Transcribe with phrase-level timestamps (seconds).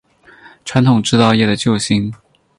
[0.65, 2.11] 传统制造业的救星